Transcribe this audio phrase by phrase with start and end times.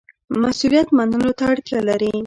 [0.41, 2.13] مسوولیت منلو ته اړتیا لري